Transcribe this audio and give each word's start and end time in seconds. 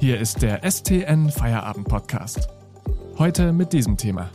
Hier 0.00 0.18
ist 0.18 0.40
der 0.40 0.62
STN 0.62 1.28
Feierabend 1.28 1.86
Podcast. 1.86 2.48
Heute 3.18 3.52
mit 3.52 3.74
diesem 3.74 3.98
Thema. 3.98 4.30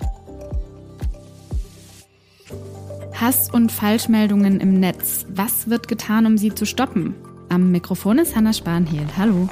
Hass 3.15 3.49
und 3.49 3.71
Falschmeldungen 3.71 4.59
im 4.59 4.79
Netz. 4.79 5.25
Was 5.27 5.67
wird 5.67 5.87
getan, 5.87 6.27
um 6.27 6.37
sie 6.37 6.53
zu 6.53 6.67
stoppen? 6.67 7.15
Am 7.49 7.71
Mikrofon 7.71 8.19
ist 8.19 8.35
Hanna 8.35 8.53
Spanhiel. 8.53 9.07
Hallo. 9.17 9.49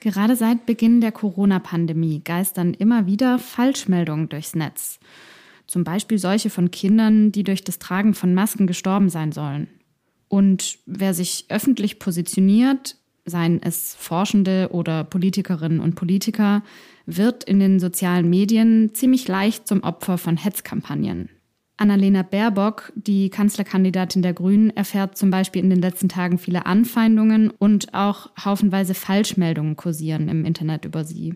Gerade 0.00 0.36
seit 0.36 0.66
Beginn 0.66 1.00
der 1.00 1.12
Corona-Pandemie 1.12 2.20
geistern 2.22 2.74
immer 2.74 3.06
wieder 3.06 3.38
Falschmeldungen 3.38 4.28
durchs 4.28 4.54
Netz. 4.54 5.00
Zum 5.66 5.82
Beispiel 5.82 6.18
solche 6.18 6.50
von 6.50 6.70
Kindern, 6.70 7.32
die 7.32 7.42
durch 7.42 7.64
das 7.64 7.78
Tragen 7.78 8.12
von 8.12 8.34
Masken 8.34 8.66
gestorben 8.66 9.08
sein 9.08 9.32
sollen. 9.32 9.79
Und 10.30 10.78
wer 10.86 11.12
sich 11.12 11.46
öffentlich 11.48 11.98
positioniert, 11.98 12.96
seien 13.24 13.60
es 13.60 13.96
Forschende 13.96 14.68
oder 14.70 15.02
Politikerinnen 15.02 15.80
und 15.80 15.96
Politiker, 15.96 16.62
wird 17.04 17.42
in 17.42 17.58
den 17.58 17.80
sozialen 17.80 18.30
Medien 18.30 18.94
ziemlich 18.94 19.26
leicht 19.26 19.66
zum 19.66 19.82
Opfer 19.82 20.18
von 20.18 20.36
Hetzkampagnen. 20.36 21.30
Annalena 21.78 22.22
Baerbock, 22.22 22.92
die 22.94 23.28
Kanzlerkandidatin 23.28 24.22
der 24.22 24.32
Grünen, 24.32 24.70
erfährt 24.70 25.18
zum 25.18 25.30
Beispiel 25.32 25.64
in 25.64 25.70
den 25.70 25.80
letzten 25.80 26.08
Tagen 26.08 26.38
viele 26.38 26.64
Anfeindungen 26.64 27.50
und 27.50 27.92
auch 27.92 28.30
haufenweise 28.44 28.94
Falschmeldungen 28.94 29.74
kursieren 29.74 30.28
im 30.28 30.44
Internet 30.44 30.84
über 30.84 31.02
sie. 31.02 31.34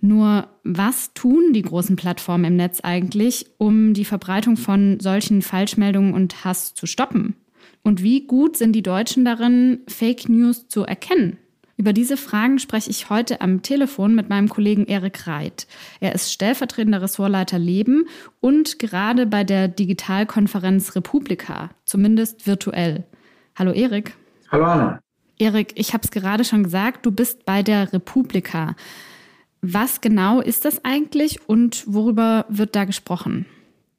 Nur 0.00 0.48
was 0.64 1.14
tun 1.14 1.52
die 1.52 1.62
großen 1.62 1.94
Plattformen 1.94 2.46
im 2.46 2.56
Netz 2.56 2.80
eigentlich, 2.80 3.46
um 3.58 3.94
die 3.94 4.04
Verbreitung 4.04 4.56
von 4.56 4.98
solchen 4.98 5.40
Falschmeldungen 5.40 6.14
und 6.14 6.44
Hass 6.44 6.74
zu 6.74 6.86
stoppen? 6.86 7.36
Und 7.84 8.02
wie 8.02 8.26
gut 8.26 8.56
sind 8.56 8.72
die 8.72 8.82
Deutschen 8.82 9.26
darin, 9.26 9.80
Fake 9.86 10.30
News 10.30 10.68
zu 10.68 10.84
erkennen? 10.84 11.36
Über 11.76 11.92
diese 11.92 12.16
Fragen 12.16 12.58
spreche 12.58 12.88
ich 12.88 13.10
heute 13.10 13.42
am 13.42 13.60
Telefon 13.60 14.14
mit 14.14 14.30
meinem 14.30 14.48
Kollegen 14.48 14.86
Erik 14.86 15.26
Reit. 15.26 15.66
Er 16.00 16.14
ist 16.14 16.32
stellvertretender 16.32 17.02
Ressortleiter 17.02 17.58
Leben 17.58 18.06
und 18.40 18.78
gerade 18.78 19.26
bei 19.26 19.44
der 19.44 19.68
Digitalkonferenz 19.68 20.96
Republika, 20.96 21.70
zumindest 21.84 22.46
virtuell. 22.46 23.04
Hallo 23.54 23.72
Erik. 23.72 24.16
Hallo 24.50 24.64
Anna. 24.64 25.00
Erik, 25.38 25.72
ich 25.74 25.92
habe 25.92 26.04
es 26.04 26.10
gerade 26.10 26.44
schon 26.44 26.62
gesagt, 26.62 27.04
du 27.04 27.10
bist 27.10 27.44
bei 27.44 27.62
der 27.62 27.92
Republika. 27.92 28.76
Was 29.60 30.00
genau 30.00 30.40
ist 30.40 30.64
das 30.64 30.84
eigentlich 30.86 31.46
und 31.48 31.84
worüber 31.86 32.46
wird 32.48 32.76
da 32.76 32.84
gesprochen? 32.84 33.44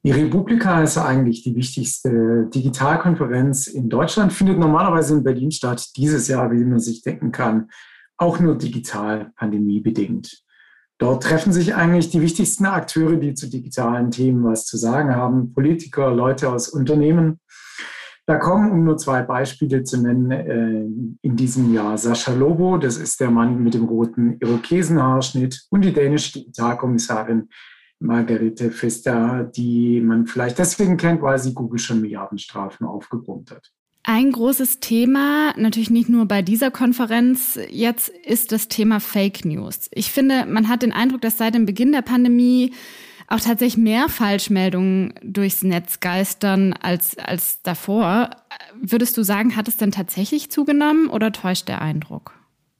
Die 0.06 0.12
Republika 0.12 0.84
ist 0.84 0.98
eigentlich 0.98 1.42
die 1.42 1.56
wichtigste 1.56 2.48
Digitalkonferenz 2.54 3.66
in 3.66 3.88
Deutschland, 3.88 4.32
findet 4.32 4.56
normalerweise 4.56 5.14
in 5.14 5.24
Berlin 5.24 5.50
statt. 5.50 5.84
Dieses 5.96 6.28
Jahr, 6.28 6.52
wie 6.52 6.64
man 6.64 6.78
sich 6.78 7.02
denken 7.02 7.32
kann, 7.32 7.70
auch 8.16 8.38
nur 8.38 8.56
digital 8.56 9.32
pandemiebedingt. 9.34 10.44
Dort 10.98 11.24
treffen 11.24 11.52
sich 11.52 11.74
eigentlich 11.74 12.08
die 12.08 12.20
wichtigsten 12.20 12.66
Akteure, 12.66 13.16
die 13.16 13.34
zu 13.34 13.50
digitalen 13.50 14.12
Themen 14.12 14.44
was 14.44 14.64
zu 14.64 14.76
sagen 14.76 15.16
haben, 15.16 15.52
Politiker, 15.52 16.14
Leute 16.14 16.50
aus 16.50 16.68
Unternehmen. 16.68 17.40
Da 18.26 18.36
kommen, 18.36 18.70
um 18.70 18.84
nur 18.84 18.98
zwei 18.98 19.22
Beispiele 19.22 19.82
zu 19.82 20.00
nennen, 20.00 20.30
äh, 20.30 20.84
in 21.22 21.34
diesem 21.34 21.74
Jahr 21.74 21.98
Sascha 21.98 22.32
Lobo, 22.32 22.78
das 22.78 22.96
ist 22.96 23.18
der 23.18 23.32
Mann 23.32 23.60
mit 23.60 23.74
dem 23.74 23.86
roten 23.86 24.36
Irokesenhaarschnitt, 24.38 25.66
und 25.70 25.84
die 25.84 25.92
dänische 25.92 26.38
Digitalkommissarin 26.38 27.48
Margarete 27.98 28.70
Fester, 28.70 29.44
die 29.44 30.00
man 30.00 30.26
vielleicht 30.26 30.58
deswegen 30.58 30.96
kennt, 30.96 31.22
weil 31.22 31.38
sie 31.38 31.54
Google 31.54 31.78
schon 31.78 32.00
Milliardenstrafen 32.00 32.86
aufgebrummt 32.86 33.50
hat. 33.50 33.72
Ein 34.08 34.30
großes 34.30 34.78
Thema, 34.78 35.52
natürlich 35.56 35.90
nicht 35.90 36.08
nur 36.08 36.26
bei 36.26 36.40
dieser 36.40 36.70
Konferenz, 36.70 37.58
jetzt 37.70 38.08
ist 38.08 38.52
das 38.52 38.68
Thema 38.68 39.00
Fake 39.00 39.44
News. 39.44 39.88
Ich 39.90 40.12
finde, 40.12 40.46
man 40.46 40.68
hat 40.68 40.82
den 40.82 40.92
Eindruck, 40.92 41.22
dass 41.22 41.38
seit 41.38 41.56
dem 41.56 41.66
Beginn 41.66 41.90
der 41.90 42.02
Pandemie 42.02 42.72
auch 43.26 43.40
tatsächlich 43.40 43.76
mehr 43.76 44.08
Falschmeldungen 44.08 45.14
durchs 45.22 45.64
Netz 45.64 45.98
geistern 45.98 46.72
als, 46.74 47.18
als 47.18 47.62
davor. 47.62 48.30
Würdest 48.80 49.16
du 49.16 49.24
sagen, 49.24 49.56
hat 49.56 49.66
es 49.66 49.76
denn 49.76 49.90
tatsächlich 49.90 50.52
zugenommen 50.52 51.08
oder 51.08 51.32
täuscht 51.32 51.66
der 51.66 51.82
Eindruck? 51.82 52.32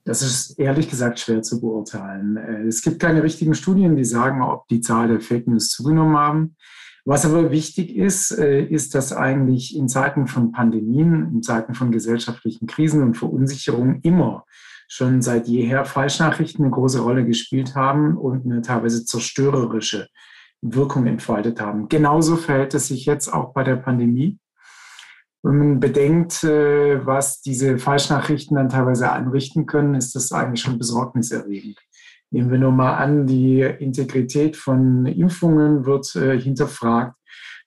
Das 0.06 0.22
ist 0.22 0.58
ehrlich 0.60 0.88
gesagt 0.88 1.18
schwer 1.18 1.42
zu 1.42 1.60
beurteilen. 1.60 2.36
Äh, 2.36 2.62
es 2.62 2.80
gibt 2.80 3.00
keine 3.00 3.22
richtigen 3.22 3.54
Studien, 3.54 3.96
die 3.96 4.04
sagen, 4.04 4.40
ob 4.40 4.68
die 4.68 4.80
Zahl 4.80 5.08
der 5.08 5.20
Fake 5.20 5.48
News 5.48 5.68
zugenommen 5.68 6.16
haben. 6.16 6.56
Was 7.04 7.26
aber 7.26 7.50
wichtig 7.50 7.94
ist, 7.94 8.30
äh, 8.30 8.64
ist, 8.64 8.94
dass 8.94 9.12
eigentlich 9.12 9.76
in 9.76 9.88
Zeiten 9.88 10.28
von 10.28 10.52
Pandemien, 10.52 11.32
in 11.34 11.42
Zeiten 11.42 11.74
von 11.74 11.90
gesellschaftlichen 11.90 12.68
Krisen 12.68 13.02
und 13.02 13.16
Verunsicherung 13.16 14.00
immer 14.02 14.44
schon 14.88 15.22
seit 15.22 15.48
jeher 15.48 15.84
Falschnachrichten 15.84 16.64
eine 16.64 16.72
große 16.72 17.00
Rolle 17.00 17.26
gespielt 17.26 17.74
haben 17.74 18.16
und 18.16 18.44
eine 18.44 18.62
teilweise 18.62 19.04
zerstörerische 19.04 20.08
Wirkung 20.62 21.06
entfaltet 21.06 21.60
haben. 21.60 21.88
Genauso 21.88 22.36
verhält 22.36 22.74
es 22.74 22.86
sich 22.86 23.06
jetzt 23.06 23.32
auch 23.32 23.52
bei 23.52 23.64
der 23.64 23.76
Pandemie. 23.76 24.38
Wenn 25.46 25.58
man 25.58 25.78
bedenkt, 25.78 26.42
äh, 26.42 27.06
was 27.06 27.40
diese 27.40 27.78
Falschnachrichten 27.78 28.56
dann 28.56 28.68
teilweise 28.68 29.12
anrichten 29.12 29.66
können, 29.66 29.94
ist 29.94 30.16
das 30.16 30.32
eigentlich 30.32 30.60
schon 30.60 30.76
besorgniserregend. 30.76 31.78
Nehmen 32.32 32.50
wir 32.50 32.58
nur 32.58 32.72
mal 32.72 32.96
an, 32.96 33.28
die 33.28 33.60
Integrität 33.60 34.56
von 34.56 35.06
Impfungen 35.06 35.86
wird 35.86 36.16
äh, 36.16 36.36
hinterfragt. 36.36 37.14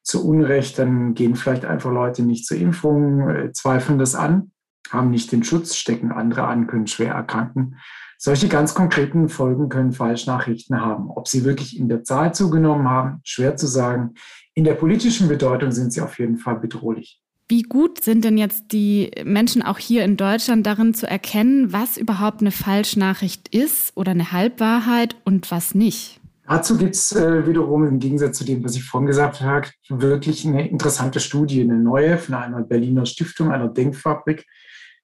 Zu 0.03 0.27
Unrecht, 0.27 0.77
dann 0.77 1.13
gehen 1.13 1.37
vielleicht 1.37 1.63
einfach 1.63 1.93
Leute 1.93 2.21
nicht 2.21 2.45
zur 2.45 2.57
Impfung, 2.57 3.29
äh, 3.29 3.53
zweifeln 3.53 3.97
das 3.97 4.13
an, 4.13 4.51
haben 4.89 5.09
nicht 5.09 5.31
den 5.31 5.45
Schutz, 5.45 5.77
stecken 5.77 6.11
andere 6.11 6.47
an, 6.47 6.67
können 6.67 6.87
schwer 6.87 7.13
erkranken. 7.13 7.77
Solche 8.17 8.49
ganz 8.49 8.73
konkreten 8.73 9.29
Folgen 9.29 9.69
können 9.69 9.93
Falschnachrichten 9.93 10.81
haben. 10.81 11.09
Ob 11.09 11.29
sie 11.29 11.45
wirklich 11.45 11.79
in 11.79 11.87
der 11.87 12.03
Zahl 12.03 12.33
zugenommen 12.33 12.89
haben, 12.89 13.21
schwer 13.23 13.55
zu 13.55 13.67
sagen. 13.67 14.15
In 14.53 14.65
der 14.65 14.73
politischen 14.73 15.29
Bedeutung 15.29 15.71
sind 15.71 15.93
sie 15.93 16.01
auf 16.01 16.19
jeden 16.19 16.39
Fall 16.39 16.59
bedrohlich. 16.59 17.21
Wie 17.51 17.63
gut 17.63 18.03
sind 18.03 18.25
denn 18.25 18.37
jetzt 18.37 18.65
die 18.73 19.09
Menschen 19.23 19.63
auch 19.63 19.79
hier 19.79 20.03
in 20.03 20.17
Deutschland 20.17 20.67
darin 20.67 20.93
zu 20.93 21.09
erkennen, 21.09 21.73
was 21.73 21.97
überhaupt 21.97 22.41
eine 22.41 22.51
Falschnachricht 22.51 23.47
ist 23.47 23.97
oder 23.97 24.11
eine 24.11 24.31
Halbwahrheit 24.31 25.15
und 25.25 25.49
was 25.49 25.73
nicht? 25.73 26.21
Dazu 26.47 26.77
gibt 26.77 26.93
es 26.93 27.11
äh, 27.11 27.47
wiederum 27.47 27.87
im 27.87 27.97
Gegensatz 27.97 28.37
zu 28.37 28.43
dem, 28.43 28.63
was 28.63 28.75
ich 28.75 28.83
vorhin 28.83 29.07
gesagt 29.07 29.41
habe, 29.41 29.67
wirklich 29.89 30.45
eine 30.45 30.69
interessante 30.69 31.19
Studie, 31.19 31.61
eine 31.61 31.79
neue 31.79 32.19
von 32.19 32.35
einer 32.35 32.61
Berliner 32.61 33.07
Stiftung, 33.07 33.51
einer 33.51 33.67
Denkfabrik 33.67 34.45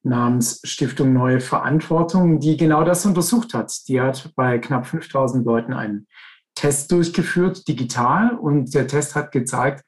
namens 0.03 0.61
Stiftung 0.63 1.13
Neue 1.13 1.39
Verantwortung, 1.39 2.39
die 2.39 2.57
genau 2.57 2.83
das 2.83 3.07
untersucht 3.07 3.55
hat. 3.55 3.73
Die 3.87 3.99
hat 3.99 4.31
bei 4.35 4.59
knapp 4.59 4.85
5000 4.85 5.43
Leuten 5.43 5.73
einen 5.73 6.05
Test 6.53 6.91
durchgeführt, 6.91 7.67
digital, 7.67 8.37
und 8.37 8.73
der 8.75 8.87
Test 8.87 9.15
hat 9.15 9.31
gezeigt, 9.31 9.83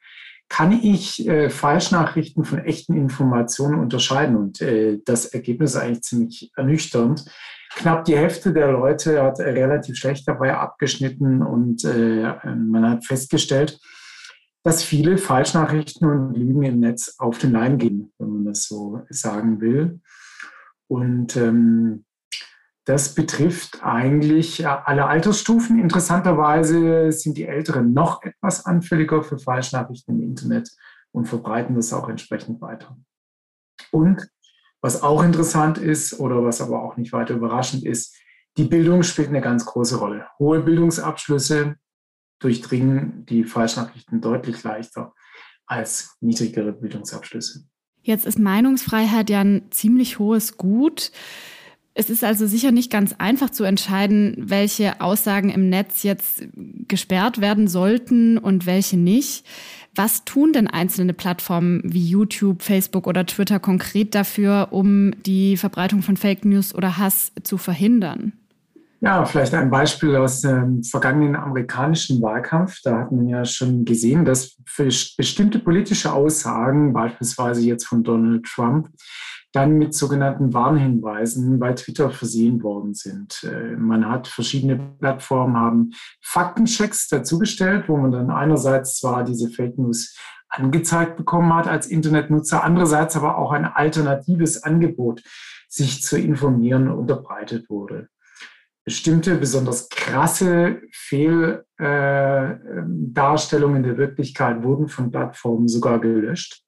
kann 0.48 0.72
ich 0.72 1.26
äh, 1.28 1.50
Falschnachrichten 1.50 2.44
von 2.44 2.58
echten 2.60 2.94
Informationen 2.94 3.78
unterscheiden. 3.78 4.36
Und 4.36 4.60
äh, 4.60 4.98
das 5.04 5.26
Ergebnis 5.26 5.74
ist 5.74 5.80
eigentlich 5.80 6.02
ziemlich 6.02 6.52
ernüchternd. 6.56 7.24
Knapp 7.74 8.04
die 8.04 8.16
Hälfte 8.16 8.52
der 8.52 8.72
Leute 8.72 9.22
hat 9.22 9.38
relativ 9.40 9.96
schlecht 9.96 10.26
dabei 10.26 10.56
abgeschnitten 10.56 11.42
und 11.42 11.84
äh, 11.84 12.34
man 12.44 12.88
hat 12.88 13.04
festgestellt, 13.04 13.78
dass 14.64 14.82
viele 14.82 15.18
Falschnachrichten 15.18 16.08
und 16.08 16.34
Lügen 16.34 16.62
im 16.62 16.80
Netz 16.80 17.14
auf 17.18 17.38
den 17.38 17.52
Leim 17.52 17.78
gehen, 17.78 18.12
wenn 18.18 18.30
man 18.30 18.44
das 18.46 18.64
so 18.64 19.02
sagen 19.10 19.60
will. 19.60 20.00
Und 20.88 21.36
ähm, 21.36 22.04
das 22.88 23.14
betrifft 23.14 23.82
eigentlich 23.82 24.66
alle 24.66 25.04
Altersstufen. 25.04 25.78
Interessanterweise 25.78 27.12
sind 27.12 27.36
die 27.36 27.44
Älteren 27.44 27.92
noch 27.92 28.22
etwas 28.22 28.64
anfälliger 28.64 29.22
für 29.22 29.38
Falschnachrichten 29.38 30.14
im 30.14 30.22
Internet 30.22 30.70
und 31.12 31.26
verbreiten 31.26 31.76
das 31.76 31.92
auch 31.92 32.08
entsprechend 32.08 32.62
weiter. 32.62 32.96
Und 33.90 34.26
was 34.80 35.02
auch 35.02 35.22
interessant 35.22 35.76
ist 35.76 36.18
oder 36.18 36.42
was 36.42 36.62
aber 36.62 36.82
auch 36.82 36.96
nicht 36.96 37.12
weiter 37.12 37.34
überraschend 37.34 37.84
ist, 37.84 38.16
die 38.56 38.64
Bildung 38.64 39.02
spielt 39.02 39.28
eine 39.28 39.42
ganz 39.42 39.66
große 39.66 39.98
Rolle. 39.98 40.26
Hohe 40.38 40.60
Bildungsabschlüsse 40.60 41.76
durchdringen 42.38 43.26
die 43.26 43.44
Falschnachrichten 43.44 44.22
deutlich 44.22 44.62
leichter 44.62 45.12
als 45.66 46.16
niedrigere 46.20 46.72
Bildungsabschlüsse. 46.72 47.66
Jetzt 48.00 48.24
ist 48.24 48.38
Meinungsfreiheit 48.38 49.28
ja 49.28 49.40
ein 49.40 49.70
ziemlich 49.70 50.18
hohes 50.18 50.56
Gut. 50.56 51.12
Es 52.00 52.10
ist 52.10 52.22
also 52.22 52.46
sicher 52.46 52.70
nicht 52.70 52.92
ganz 52.92 53.16
einfach 53.18 53.50
zu 53.50 53.64
entscheiden, 53.64 54.36
welche 54.38 55.00
Aussagen 55.00 55.50
im 55.50 55.68
Netz 55.68 56.04
jetzt 56.04 56.44
gesperrt 56.86 57.40
werden 57.40 57.66
sollten 57.66 58.38
und 58.38 58.66
welche 58.66 58.96
nicht. 58.96 59.44
Was 59.96 60.24
tun 60.24 60.52
denn 60.52 60.68
einzelne 60.68 61.12
Plattformen 61.12 61.80
wie 61.82 62.08
YouTube, 62.08 62.62
Facebook 62.62 63.08
oder 63.08 63.26
Twitter 63.26 63.58
konkret 63.58 64.14
dafür, 64.14 64.68
um 64.70 65.10
die 65.26 65.56
Verbreitung 65.56 66.02
von 66.02 66.16
Fake 66.16 66.44
News 66.44 66.72
oder 66.72 66.98
Hass 66.98 67.32
zu 67.42 67.58
verhindern? 67.58 68.32
Ja, 69.00 69.24
vielleicht 69.24 69.54
ein 69.54 69.68
Beispiel 69.68 70.14
aus 70.14 70.42
dem 70.42 70.84
vergangenen 70.84 71.34
amerikanischen 71.34 72.22
Wahlkampf. 72.22 72.80
Da 72.84 73.00
hat 73.00 73.10
man 73.10 73.26
ja 73.26 73.44
schon 73.44 73.84
gesehen, 73.84 74.24
dass 74.24 74.56
für 74.66 74.84
bestimmte 75.16 75.58
politische 75.58 76.12
Aussagen, 76.12 76.92
beispielsweise 76.92 77.62
jetzt 77.62 77.86
von 77.86 78.04
Donald 78.04 78.44
Trump, 78.44 78.88
dann 79.52 79.78
mit 79.78 79.94
sogenannten 79.94 80.52
Warnhinweisen 80.52 81.58
bei 81.58 81.72
Twitter 81.72 82.10
versehen 82.10 82.62
worden 82.62 82.92
sind. 82.94 83.44
Äh, 83.44 83.76
man 83.76 84.08
hat 84.08 84.28
verschiedene 84.28 84.76
Plattformen 84.98 85.56
haben 85.56 85.90
Faktenchecks 86.22 87.08
dazugestellt, 87.08 87.88
wo 87.88 87.96
man 87.96 88.12
dann 88.12 88.30
einerseits 88.30 88.98
zwar 88.98 89.24
diese 89.24 89.48
Fake 89.48 89.78
News 89.78 90.14
angezeigt 90.48 91.16
bekommen 91.16 91.54
hat 91.54 91.68
als 91.68 91.86
Internetnutzer, 91.86 92.64
andererseits 92.64 93.16
aber 93.16 93.38
auch 93.38 93.52
ein 93.52 93.64
alternatives 93.64 94.62
Angebot, 94.62 95.22
sich 95.68 96.02
zu 96.02 96.18
informieren, 96.18 96.90
unterbreitet 96.90 97.68
wurde. 97.68 98.08
Bestimmte 98.84 99.36
besonders 99.36 99.88
krasse 99.90 100.80
Fehldarstellungen 100.92 103.84
äh, 103.84 103.86
der 103.86 103.98
Wirklichkeit 103.98 104.62
wurden 104.62 104.88
von 104.88 105.10
Plattformen 105.10 105.68
sogar 105.68 106.00
gelöscht. 106.00 106.64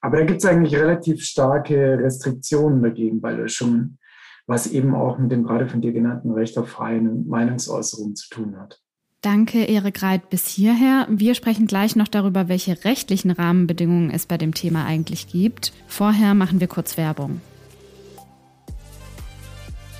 Aber 0.00 0.18
da 0.18 0.24
gibt 0.24 0.38
es 0.38 0.46
eigentlich 0.46 0.76
relativ 0.76 1.22
starke 1.22 1.98
Restriktionen 1.98 2.82
dagegen 2.82 3.20
bei 3.20 3.32
Löschungen, 3.32 3.98
was 4.46 4.66
eben 4.66 4.94
auch 4.94 5.18
mit 5.18 5.32
dem 5.32 5.44
gerade 5.44 5.68
von 5.68 5.80
dir 5.80 5.92
genannten 5.92 6.32
Recht 6.32 6.56
auf 6.58 6.68
freie 6.68 7.00
Meinungsäußerung 7.00 8.14
zu 8.14 8.28
tun 8.28 8.56
hat. 8.58 8.80
Danke, 9.22 9.64
Erik 9.64 10.02
Reit, 10.02 10.30
bis 10.30 10.46
hierher. 10.46 11.08
Wir 11.10 11.34
sprechen 11.34 11.66
gleich 11.66 11.96
noch 11.96 12.06
darüber, 12.06 12.48
welche 12.48 12.84
rechtlichen 12.84 13.32
Rahmenbedingungen 13.32 14.10
es 14.10 14.26
bei 14.26 14.38
dem 14.38 14.54
Thema 14.54 14.84
eigentlich 14.84 15.26
gibt. 15.26 15.72
Vorher 15.88 16.34
machen 16.34 16.60
wir 16.60 16.68
kurz 16.68 16.96
Werbung. 16.96 17.40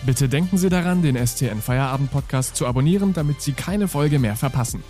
Bitte 0.05 0.29
denken 0.29 0.59
Sie 0.59 0.69
daran, 0.69 1.03
den 1.03 1.17
STN 1.17 1.61
Feierabend 1.61 2.13
Podcast 2.13 2.55
zu 2.55 2.67
abonnieren, 2.67 3.15
damit 3.15 3.41
Sie 3.41 3.51
keine 3.51 3.89
Folge 3.89 4.21
mehr 4.21 4.37
verpassen. 4.37 4.85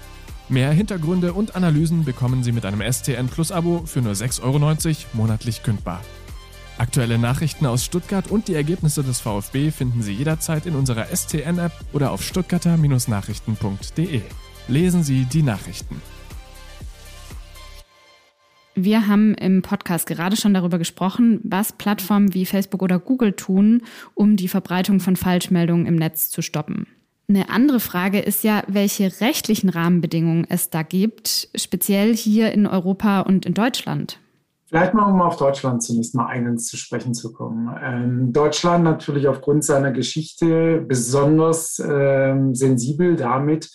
Mehr 0.49 0.71
Hintergründe 0.71 1.33
und 1.33 1.57
Analysen 1.57 2.05
bekommen 2.05 2.45
Sie 2.45 2.53
mit 2.53 2.65
einem 2.65 2.81
STN 2.81 3.27
Plus 3.27 3.51
Abo 3.51 3.83
für 3.85 4.01
nur 4.01 4.13
6,90 4.13 4.43
Euro 4.45 4.61
monatlich 5.13 5.65
kündbar. 5.65 6.01
Aktuelle 6.79 7.19
Nachrichten 7.19 7.67
aus 7.67 7.85
Stuttgart 7.85 8.31
und 8.31 8.47
die 8.47 8.55
Ergebnisse 8.55 9.03
des 9.03 9.19
VfB 9.19 9.73
finden 9.73 10.03
Sie 10.03 10.13
jederzeit 10.13 10.67
in 10.67 10.77
unserer 10.77 11.07
STN-App 11.07 11.73
oder 11.93 12.13
auf 12.13 12.23
stuttgarter-nachrichten.de. 12.23 14.21
Lesen 14.69 15.03
Sie 15.03 15.25
die 15.25 15.43
Nachrichten. 15.43 16.01
Wir 18.77 19.09
haben 19.09 19.35
im 19.35 19.63
Podcast 19.63 20.07
gerade 20.07 20.37
schon 20.37 20.55
darüber 20.55 20.79
gesprochen, 20.79 21.41
was 21.43 21.73
Plattformen 21.73 22.35
wie 22.35 22.47
Facebook 22.47 22.83
oder 22.83 23.01
Google 23.01 23.33
tun, 23.33 23.83
um 24.15 24.37
die 24.37 24.49
Verbreitung 24.49 25.01
von 25.01 25.17
Falschmeldungen 25.17 25.87
im 25.87 25.97
Netz 25.97 26.31
zu 26.31 26.41
stoppen. 26.41 26.87
Eine 27.29 27.49
andere 27.51 27.81
Frage 27.81 28.21
ist 28.21 28.45
ja, 28.45 28.63
welche 28.69 29.21
rechtlichen 29.21 29.69
Rahmenbedingungen 29.69 30.47
es 30.49 30.71
da 30.71 30.83
gibt, 30.83 31.49
speziell 31.57 32.15
hier 32.15 32.53
in 32.53 32.69
Europa 32.69 33.23
und 33.23 33.45
in 33.47 33.55
Deutschland. 33.55 34.21
Vielleicht 34.69 34.95
mal, 34.95 35.11
um 35.11 35.21
auf 35.23 35.37
Deutschland 35.37 35.83
zunächst 35.83 36.15
mal 36.15 36.27
eines 36.27 36.67
zu 36.67 36.77
sprechen 36.77 37.15
zu 37.15 37.33
kommen. 37.33 37.69
Ähm, 37.83 38.33
Deutschland 38.33 38.85
natürlich 38.85 39.27
aufgrund 39.27 39.65
seiner 39.65 39.93
Geschichte 39.93 40.85
besonders 40.87 41.79
ähm, 41.79 42.55
sensibel 42.55 43.17
damit, 43.17 43.71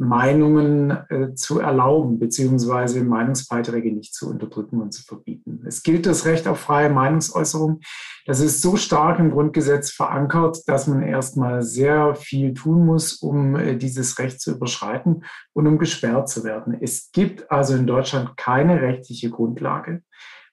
Meinungen 0.00 0.90
äh, 1.10 1.34
zu 1.34 1.60
erlauben, 1.60 2.18
beziehungsweise 2.18 3.04
Meinungsbeiträge 3.04 3.92
nicht 3.92 4.14
zu 4.14 4.30
unterdrücken 4.30 4.80
und 4.80 4.92
zu 4.92 5.02
verbieten. 5.02 5.62
Es 5.66 5.82
gilt 5.82 6.06
das 6.06 6.24
Recht 6.24 6.48
auf 6.48 6.58
freie 6.58 6.88
Meinungsäußerung. 6.88 7.80
Das 8.24 8.40
ist 8.40 8.62
so 8.62 8.76
stark 8.76 9.18
im 9.18 9.30
Grundgesetz 9.30 9.90
verankert, 9.90 10.62
dass 10.66 10.86
man 10.86 11.02
erstmal 11.02 11.62
sehr 11.62 12.14
viel 12.14 12.54
tun 12.54 12.86
muss, 12.86 13.16
um 13.16 13.56
äh, 13.56 13.76
dieses 13.76 14.18
Recht 14.18 14.40
zu 14.40 14.52
überschreiten 14.52 15.24
und 15.52 15.66
um 15.66 15.78
gesperrt 15.78 16.30
zu 16.30 16.44
werden. 16.44 16.78
Es 16.80 17.12
gibt 17.12 17.50
also 17.50 17.74
in 17.74 17.86
Deutschland 17.86 18.38
keine 18.38 18.80
rechtliche 18.80 19.28
Grundlage, 19.28 20.02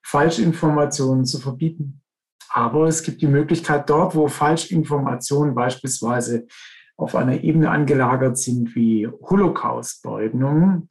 Falschinformationen 0.04 1.24
zu 1.24 1.40
verbieten. 1.40 2.02
Aber 2.50 2.88
es 2.88 3.02
gibt 3.02 3.22
die 3.22 3.28
Möglichkeit 3.28 3.90
dort, 3.90 4.14
wo 4.14 4.28
Falschinformationen 4.28 5.56
beispielsweise 5.56 6.48
auf 6.98 7.16
einer 7.16 7.44
Ebene 7.44 7.70
angelagert 7.70 8.38
sind 8.38 8.76
wie 8.76 9.08
Holocaust-Leugnung, 9.08 10.90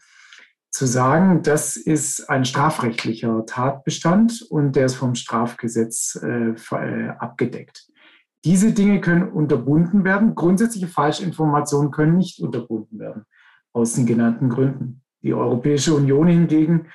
zu 0.71 0.87
sagen, 0.87 1.43
das 1.43 1.77
ist 1.77 2.29
ein 2.29 2.45
strafrechtlicher 2.45 3.45
Tatbestand 3.47 4.43
und 4.51 4.77
der 4.77 4.87
ist 4.87 4.95
vom 4.95 5.15
Strafgesetz 5.15 6.21
äh, 6.23 6.51
äh, 6.51 7.09
abgedeckt. 7.19 7.89
Diese 8.45 8.73
Dinge 8.73 9.01
können 9.01 9.29
unterbunden 9.31 10.05
werden. 10.05 10.35
Grundsätzliche 10.35 10.87
Falschinformationen 10.87 11.91
können 11.91 12.19
nicht 12.19 12.41
unterbunden 12.41 12.99
werden, 12.99 13.25
aus 13.73 13.95
den 13.95 14.07
genannten 14.07 14.51
Gründen. 14.51 15.03
Die 15.23 15.35
Europäische 15.35 15.95
Union 15.95 16.29
hingegen 16.29 16.89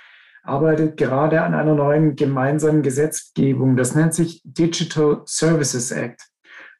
arbeitet 0.44 0.96
gerade 0.96 1.42
an 1.42 1.54
einer 1.54 1.74
neuen 1.74 2.16
gemeinsamen 2.16 2.84
Gesetzgebung. 2.84 3.75
Das 3.78 3.96
nennt 3.96 4.14
sich 4.14 4.42
Digital 4.46 5.24
Services 5.25 5.92
Act. 5.92 6.31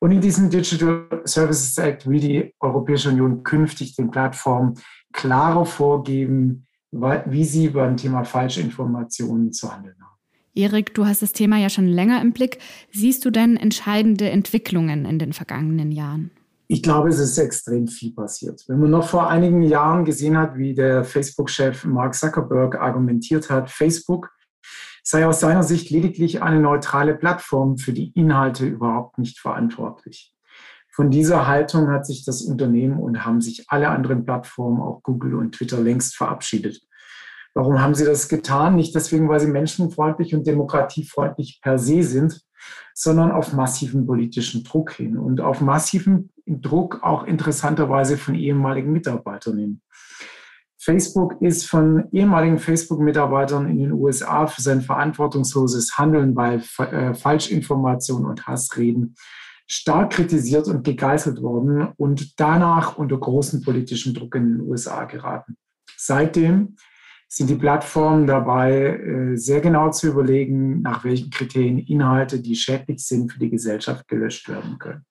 Und 0.04 0.12
in 0.12 0.20
diesem 0.20 0.50
Digital 0.50 1.06
Services 1.26 1.78
Act 1.78 2.10
will 2.10 2.20
die 2.20 2.56
Europäische 2.60 3.10
Union 3.10 3.44
künftig 3.44 3.96
den 3.96 4.10
Plattformen 4.10 4.74
klarer 5.14 5.64
vorgeben, 5.64 6.66
wie 6.92 7.44
sie 7.44 7.70
beim 7.70 7.98
Thema 7.98 8.24
Falschinformationen 8.24 9.54
zu 9.54 9.72
handeln 9.72 9.96
haben. 10.02 10.18
Erik, 10.56 10.96
du 10.96 11.06
hast 11.06 11.22
das 11.22 11.34
Thema 11.34 11.58
ja 11.58 11.70
schon 11.70 11.86
länger 11.86 12.20
im 12.20 12.34
Blick. 12.34 12.58
Siehst 12.92 13.24
du 13.24 13.30
denn 13.30 13.58
entscheidende 13.58 14.28
Entwicklungen 14.32 15.06
in 15.06 15.20
den 15.20 15.34
vergangenen 15.34 15.92
Jahren? 15.92 16.32
Ich 16.68 16.82
glaube, 16.82 17.10
es 17.10 17.20
ist 17.20 17.38
extrem 17.38 17.88
viel 17.88 18.12
passiert. 18.12 18.64
Wenn 18.68 18.80
man 18.80 18.90
noch 18.90 19.08
vor 19.08 19.30
einigen 19.30 19.62
Jahren 19.62 20.04
gesehen 20.04 20.36
hat, 20.36 20.58
wie 20.58 20.74
der 20.74 21.04
Facebook-Chef 21.04 21.86
Mark 21.86 22.16
Zuckerberg 22.16 22.76
argumentiert 22.76 23.52
hat, 23.52 23.70
Facebook 23.70 24.32
sei 25.04 25.26
aus 25.26 25.40
seiner 25.40 25.64
Sicht 25.64 25.90
lediglich 25.90 26.42
eine 26.42 26.60
neutrale 26.60 27.16
Plattform 27.16 27.78
für 27.78 27.94
die 27.94 28.12
Inhalte 28.12 28.66
überhaupt 28.66 29.18
nicht 29.18 29.40
verantwortlich. 29.40 30.34
Von 30.94 31.10
dieser 31.10 31.48
Haltung 31.48 31.90
hat 31.90 32.06
sich 32.06 32.26
das 32.26 32.42
Unternehmen 32.42 33.00
und 33.00 33.26
haben 33.26 33.40
sich 33.40 33.66
alle 33.70 33.90
anderen 33.90 34.26
Plattformen, 34.26 34.82
auch 34.82 35.02
Google 35.04 35.36
und 35.36 35.54
Twitter, 35.54 35.80
längst 35.80 36.16
verabschiedet. 36.18 36.82
Warum 37.54 37.82
haben 37.82 37.96
sie 37.96 38.06
das 38.06 38.30
getan? 38.30 38.76
Nicht 38.76 38.96
deswegen, 38.96 39.30
weil 39.30 39.40
sie 39.40 39.48
menschenfreundlich 39.48 40.36
und 40.36 40.48
demokratiefreundlich 40.48 41.60
per 41.62 41.78
se 41.80 42.04
sind, 42.04 42.42
sondern 42.94 43.32
auf 43.32 43.54
massiven 43.54 44.06
politischen 44.06 44.64
Druck 44.64 44.92
hin 44.92 45.18
und 45.18 45.42
auf 45.42 45.62
massiven 45.62 46.30
Druck 46.46 47.00
auch 47.04 47.24
interessanterweise 47.24 48.18
von 48.18 48.36
ehemaligen 48.36 48.92
Mitarbeitern 48.92 49.58
hin. 49.58 49.82
Facebook 50.84 51.40
ist 51.42 51.68
von 51.68 52.06
ehemaligen 52.12 52.58
Facebook-Mitarbeitern 52.58 53.70
in 53.70 53.78
den 53.78 53.92
USA 53.92 54.48
für 54.48 54.64
sein 54.64 54.82
verantwortungsloses 54.82 56.00
Handeln 56.00 56.34
bei 56.34 56.60
äh, 56.80 57.14
Falschinformationen 57.14 58.26
und 58.26 58.48
Hassreden 58.48 59.16
stark 59.68 60.14
kritisiert 60.14 60.68
und 60.68 60.84
gegeißelt 60.84 61.44
worden 61.44 61.90
und 61.98 62.40
danach 62.40 62.98
unter 62.98 63.16
großen 63.18 63.62
politischen 63.62 64.16
Druck 64.16 64.34
in 64.34 64.58
den 64.58 64.62
USA 64.62 65.06
geraten. 65.06 65.56
Seitdem 65.98 66.76
sind 67.28 67.52
die 67.52 67.56
Plattformen 67.56 68.26
dabei, 68.26 68.88
äh, 68.88 69.38
sehr 69.38 69.62
genau 69.62 69.92
zu 69.92 70.08
überlegen, 70.08 70.82
nach 70.82 71.04
welchen 71.04 71.30
Kriterien 71.30 71.78
Inhalte, 71.78 72.42
die 72.42 72.56
schädlich 72.56 73.06
sind 73.06 73.32
für 73.32 73.40
die 73.40 73.52
Gesellschaft, 73.52 74.08
gelöscht 74.08 74.50
werden 74.50 74.80
können 74.80 75.06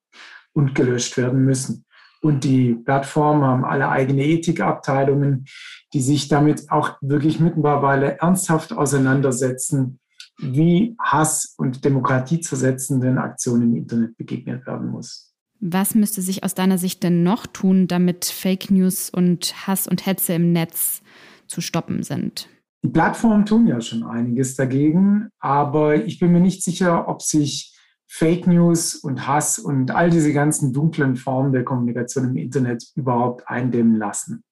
und 0.51 0.75
gelöscht 0.75 1.15
werden 1.15 1.45
müssen. 1.45 1.85
Und 2.21 2.43
die 2.43 2.75
Plattformen 2.75 3.43
haben 3.43 3.65
alle 3.65 3.89
eigene 3.89 4.23
Ethikabteilungen, 4.23 5.45
die 5.93 6.01
sich 6.01 6.27
damit 6.27 6.69
auch 6.69 6.97
wirklich 7.01 7.39
mittlerweile 7.39 8.19
ernsthaft 8.19 8.73
auseinandersetzen, 8.73 9.99
wie 10.37 10.95
Hass 10.99 11.55
und 11.57 11.83
Demokratie 11.83 12.39
zersetzenden 12.39 13.17
Aktionen 13.17 13.63
im 13.63 13.75
Internet 13.75 14.17
begegnet 14.17 14.65
werden 14.65 14.89
muss. 14.89 15.33
Was 15.59 15.93
müsste 15.93 16.21
sich 16.21 16.43
aus 16.43 16.55
deiner 16.55 16.77
Sicht 16.77 17.03
denn 17.03 17.21
noch 17.23 17.45
tun, 17.45 17.87
damit 17.87 18.25
Fake 18.25 18.71
News 18.71 19.09
und 19.09 19.67
Hass 19.67 19.87
und 19.87 20.05
Hetze 20.05 20.33
im 20.33 20.51
Netz 20.51 21.01
zu 21.47 21.61
stoppen 21.61 22.01
sind? 22.01 22.49
Die 22.83 22.89
Plattformen 22.89 23.45
tun 23.45 23.67
ja 23.67 23.79
schon 23.79 24.03
einiges 24.03 24.55
dagegen, 24.55 25.29
aber 25.39 26.03
ich 26.03 26.19
bin 26.19 26.31
mir 26.31 26.39
nicht 26.39 26.63
sicher, 26.63 27.07
ob 27.07 27.21
sich 27.21 27.70
Fake 28.13 28.45
News 28.45 28.95
und 28.95 29.25
Hass 29.25 29.57
und 29.57 29.91
all 29.91 30.09
diese 30.09 30.33
ganzen 30.33 30.73
dunklen 30.73 31.15
Formen 31.15 31.53
der 31.53 31.63
Kommunikation 31.63 32.25
im 32.25 32.35
Internet 32.35 32.83
überhaupt 32.95 33.47
eindämmen 33.47 33.95
lassen. 33.95 34.43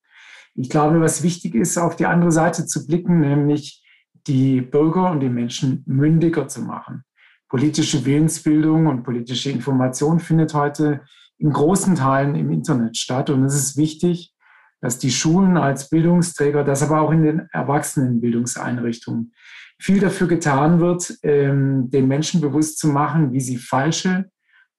Ich 0.55 0.69
glaube, 0.69 1.01
was 1.01 1.23
wichtig 1.23 1.55
ist, 1.55 1.77
auf 1.77 1.97
die 1.97 2.05
andere 2.05 2.31
Seite 2.31 2.65
zu 2.65 2.87
blicken, 2.87 3.19
nämlich 3.19 3.85
die 4.27 4.61
Bürger 4.61 5.11
und 5.11 5.19
die 5.19 5.29
Menschen 5.29 5.83
mündiger 5.85 6.47
zu 6.47 6.61
machen. 6.61 7.03
Politische 7.49 8.05
Willensbildung 8.05 8.87
und 8.87 9.03
politische 9.03 9.51
Information 9.51 10.21
findet 10.21 10.53
heute 10.53 11.01
in 11.37 11.51
großen 11.51 11.95
Teilen 11.95 12.35
im 12.35 12.51
Internet 12.51 12.95
statt. 12.95 13.29
Und 13.29 13.43
es 13.43 13.55
ist 13.55 13.75
wichtig, 13.75 14.33
dass 14.81 14.97
die 14.97 15.11
Schulen 15.11 15.57
als 15.57 15.89
Bildungsträger, 15.89 16.63
das 16.63 16.83
aber 16.83 17.01
auch 17.01 17.11
in 17.11 17.23
den 17.23 17.49
Erwachsenenbildungseinrichtungen 17.51 19.33
viel 19.81 19.99
dafür 19.99 20.27
getan 20.27 20.79
wird, 20.79 21.17
ähm, 21.23 21.89
den 21.89 22.07
Menschen 22.07 22.41
bewusst 22.41 22.79
zu 22.79 22.87
machen, 22.87 23.31
wie 23.31 23.39
sie 23.39 23.57
falsche 23.57 24.29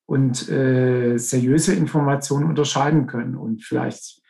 und 0.06 0.48
äh, 0.48 1.16
seriöse 1.16 1.74
Informationen 1.74 2.46
unterscheiden 2.46 3.06
können 3.06 3.36
und 3.36 3.62
vielleicht 3.64 4.20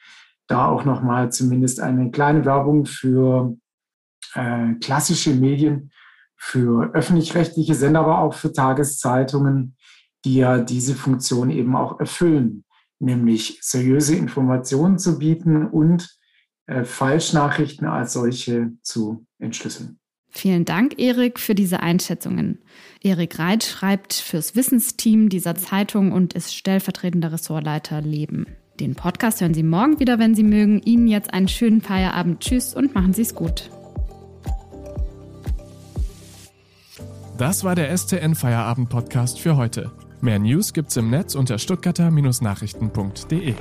da 0.46 0.66
auch 0.66 0.84
nochmal 0.84 1.32
zumindest 1.32 1.80
eine 1.80 2.10
kleine 2.10 2.44
Werbung 2.44 2.84
für 2.84 3.56
äh, 4.34 4.74
klassische 4.74 5.30
Medien, 5.30 5.90
für 6.36 6.92
öffentlich-rechtliche 6.94 7.74
Sender, 7.74 8.00
aber 8.00 8.18
auch 8.18 8.34
für 8.34 8.52
Tageszeitungen, 8.52 9.76
die 10.24 10.36
ja 10.36 10.58
diese 10.58 10.94
Funktion 10.94 11.50
eben 11.50 11.76
auch 11.76 12.00
erfüllen, 12.00 12.64
nämlich 13.00 13.59
seriöse 13.62 14.14
Informationen 14.14 14.99
zu 14.99 15.19
bieten 15.19 15.66
und 15.66 16.16
äh, 16.66 16.85
Falschnachrichten 16.85 17.87
als 17.88 18.12
solche 18.12 18.73
zu 18.83 19.26
entschlüsseln. 19.38 19.99
Vielen 20.33 20.64
Dank, 20.64 21.00
Erik, 21.00 21.40
für 21.40 21.57
diese 21.57 21.80
Einschätzungen. 21.80 22.61
Erik 23.02 23.38
Reit 23.40 23.64
schreibt 23.64 24.14
fürs 24.14 24.54
Wissensteam 24.54 25.28
dieser 25.28 25.57
Zeitung 25.57 26.12
und 26.12 26.35
ist 26.35 26.54
stellvertretender 26.54 27.33
Ressortleiter 27.33 28.00
Leben. 28.00 28.47
Den 28.78 28.95
Podcast 28.95 29.40
hören 29.40 29.54
Sie 29.54 29.64
morgen 29.64 29.99
wieder, 29.99 30.19
wenn 30.21 30.37
Sie 30.37 30.45
mögen. 30.45 30.80
Ihnen 30.83 31.09
jetzt 31.09 31.35
einen 31.35 31.49
schönen 31.49 31.80
Feierabend. 31.80 32.40
Tschüss 32.40 32.75
und 32.75 32.95
machen 32.95 33.12
Sie 33.12 33.23
es 33.23 33.35
gut. 33.35 33.71
Das 37.37 37.64
war 37.64 37.75
der 37.75 37.97
STN 37.97 38.35
Feierabend 38.35 38.88
Podcast 38.88 39.40
für 39.40 39.57
heute. 39.57 39.90
Mehr 40.22 40.38
News 40.38 40.72
gibt's 40.72 40.96
im 40.96 41.10
Netz 41.10 41.34
unter 41.34 41.58
stuttgarter-nachrichten.de. 41.58 43.54